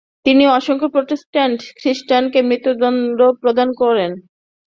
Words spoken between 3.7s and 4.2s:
করেন।